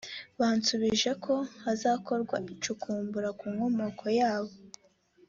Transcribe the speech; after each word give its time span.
basubijwe 0.39 1.11
ko 1.25 1.35
hazakorwa 1.63 2.35
icukumbura 2.53 3.29
ku 3.39 3.45
nkomoko 3.53 4.05
yabo 4.19 4.53